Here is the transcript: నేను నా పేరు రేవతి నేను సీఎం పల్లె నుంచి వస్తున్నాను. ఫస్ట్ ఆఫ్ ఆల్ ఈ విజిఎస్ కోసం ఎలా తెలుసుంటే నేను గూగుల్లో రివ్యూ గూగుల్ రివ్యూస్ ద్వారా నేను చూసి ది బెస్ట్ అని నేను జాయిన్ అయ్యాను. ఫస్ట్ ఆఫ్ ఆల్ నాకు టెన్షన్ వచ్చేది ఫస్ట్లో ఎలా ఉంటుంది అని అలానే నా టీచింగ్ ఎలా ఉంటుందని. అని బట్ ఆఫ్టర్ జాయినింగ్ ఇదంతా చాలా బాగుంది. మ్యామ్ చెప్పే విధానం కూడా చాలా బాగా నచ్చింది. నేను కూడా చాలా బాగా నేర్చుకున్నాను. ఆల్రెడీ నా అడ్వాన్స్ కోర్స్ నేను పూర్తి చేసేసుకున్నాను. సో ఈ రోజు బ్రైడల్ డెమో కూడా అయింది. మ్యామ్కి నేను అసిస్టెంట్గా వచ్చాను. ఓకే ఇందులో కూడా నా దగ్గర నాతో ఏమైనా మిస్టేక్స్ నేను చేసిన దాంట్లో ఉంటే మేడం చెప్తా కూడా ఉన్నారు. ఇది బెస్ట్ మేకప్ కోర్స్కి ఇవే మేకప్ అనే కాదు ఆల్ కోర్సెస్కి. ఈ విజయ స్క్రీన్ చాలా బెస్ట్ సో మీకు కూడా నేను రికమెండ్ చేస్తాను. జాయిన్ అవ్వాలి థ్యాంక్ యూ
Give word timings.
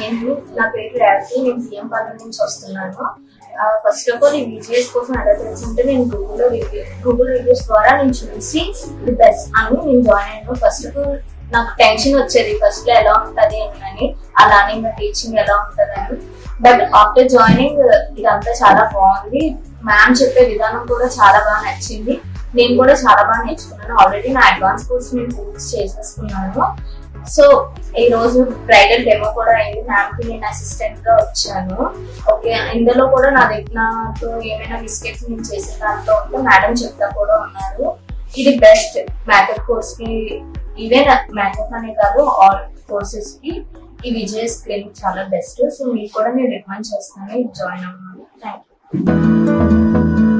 నేను 0.00 0.30
నా 0.56 0.64
పేరు 0.74 0.96
రేవతి 1.02 1.42
నేను 1.42 1.60
సీఎం 1.60 1.86
పల్లె 1.92 2.12
నుంచి 2.12 2.38
వస్తున్నాను. 2.44 3.04
ఫస్ట్ 3.84 4.10
ఆఫ్ 4.10 4.24
ఆల్ 4.24 4.34
ఈ 4.34 4.44
విజిఎస్ 4.44 4.88
కోసం 4.94 5.14
ఎలా 5.22 5.32
తెలుసుంటే 5.32 5.82
నేను 5.82 6.04
గూగుల్లో 6.04 6.48
రివ్యూ 6.48 6.82
గూగుల్ 7.06 7.30
రివ్యూస్ 7.30 7.66
ద్వారా 7.66 7.96
నేను 7.96 8.10
చూసి 8.10 8.60
ది 9.04 9.12
బెస్ట్ 9.12 9.58
అని 9.58 9.76
నేను 9.86 10.02
జాయిన్ 10.02 10.32
అయ్యాను. 10.32 10.54
ఫస్ట్ 10.54 10.86
ఆఫ్ 10.86 10.98
ఆల్ 10.98 11.18
నాకు 11.52 11.70
టెన్షన్ 11.78 12.16
వచ్చేది 12.20 12.60
ఫస్ట్లో 12.62 12.94
ఎలా 12.94 13.12
ఉంటుంది 13.12 13.58
అని 13.88 14.06
అలానే 14.38 14.74
నా 14.80 14.90
టీచింగ్ 14.90 15.38
ఎలా 15.38 15.54
ఉంటుందని. 15.56 16.04
అని 16.04 16.18
బట్ 16.60 16.82
ఆఫ్టర్ 16.94 17.28
జాయినింగ్ 17.28 17.82
ఇదంతా 18.18 18.52
చాలా 18.62 18.90
బాగుంది. 18.94 19.42
మ్యామ్ 19.84 20.16
చెప్పే 20.22 20.44
విధానం 20.44 20.86
కూడా 20.86 21.06
చాలా 21.18 21.38
బాగా 21.38 21.60
నచ్చింది. 21.68 22.14
నేను 22.58 22.72
కూడా 22.80 22.94
చాలా 23.02 23.22
బాగా 23.28 23.42
నేర్చుకున్నాను. 23.48 23.94
ఆల్రెడీ 24.02 24.30
నా 24.38 24.42
అడ్వాన్స్ 24.52 24.86
కోర్స్ 24.88 25.10
నేను 25.16 25.30
పూర్తి 25.36 25.62
చేసేసుకున్నాను. 25.72 26.64
సో 27.34 27.44
ఈ 28.02 28.04
రోజు 28.12 28.38
బ్రైడల్ 28.68 29.04
డెమో 29.08 29.28
కూడా 29.38 29.52
అయింది. 29.58 29.82
మ్యామ్కి 29.90 30.22
నేను 30.28 30.46
అసిస్టెంట్గా 30.50 31.12
వచ్చాను. 31.20 31.76
ఓకే 32.32 32.52
ఇందులో 32.76 33.04
కూడా 33.14 33.28
నా 33.36 33.42
దగ్గర 33.52 33.74
నాతో 33.80 34.28
ఏమైనా 34.52 34.76
మిస్టేక్స్ 34.86 35.26
నేను 35.28 35.44
చేసిన 35.50 35.76
దాంట్లో 35.82 36.14
ఉంటే 36.22 36.38
మేడం 36.48 36.72
చెప్తా 36.82 37.08
కూడా 37.18 37.36
ఉన్నారు. 37.44 37.86
ఇది 38.40 38.54
బెస్ట్ 38.64 38.98
మేకప్ 39.30 39.62
కోర్స్కి 39.68 40.10
ఇవే 40.84 41.00
మేకప్ 41.40 41.74
అనే 41.78 41.92
కాదు 42.00 42.22
ఆల్ 42.44 42.60
కోర్సెస్కి. 42.90 43.52
ఈ 44.06 44.10
విజయ 44.18 44.46
స్క్రీన్ 44.56 44.88
చాలా 45.02 45.24
బెస్ట్ 45.34 45.62
సో 45.76 45.84
మీకు 45.94 46.12
కూడా 46.18 46.32
నేను 46.38 46.52
రికమెండ్ 46.56 46.90
చేస్తాను. 46.92 47.34
జాయిన్ 47.60 47.86
అవ్వాలి 47.90 48.24
థ్యాంక్ 48.42 48.66
యూ 48.88 50.31